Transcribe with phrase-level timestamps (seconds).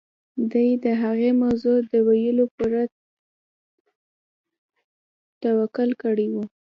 [0.51, 2.83] دې د هغې موضوع د ويلو پوره
[5.41, 6.35] تکل کړی و.